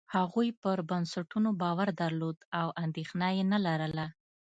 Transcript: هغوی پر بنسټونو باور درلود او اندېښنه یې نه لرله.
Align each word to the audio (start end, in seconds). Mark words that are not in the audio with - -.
هغوی 0.15 0.49
پر 0.61 0.77
بنسټونو 0.89 1.49
باور 1.61 1.87
درلود 2.01 2.37
او 2.59 2.67
اندېښنه 2.83 3.27
یې 3.37 3.43
نه 3.53 3.59
لرله. 3.65 4.05